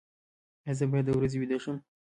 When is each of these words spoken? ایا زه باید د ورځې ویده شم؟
ایا 0.65 0.73
زه 0.79 0.85
باید 0.91 1.05
د 1.07 1.09
ورځې 1.17 1.37
ویده 1.39 1.57
شم؟ 1.63 1.77